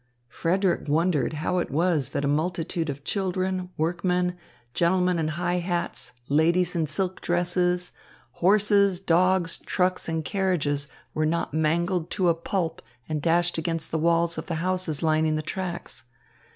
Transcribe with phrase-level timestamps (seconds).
[0.29, 4.35] Frederick wondered how it was that a multitude of children, workmen,
[4.73, 7.91] gentlemen in high hats, ladies in silk dresses,
[8.41, 13.99] horses, dogs, trucks, and carriages were not mangled to a pulp and dashed against the
[13.99, 16.05] walls of the houses lining the tracks.